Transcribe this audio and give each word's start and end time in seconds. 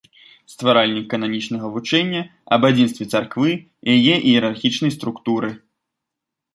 Стваральнік 0.53 1.05
кананічнага 1.13 1.65
вучэння 1.75 2.21
аб 2.57 2.61
адзінстве 2.71 3.05
царквы 3.13 3.51
і 3.59 4.01
яе 4.01 4.17
іерархічнай 4.29 4.91
структуры. 5.01 5.49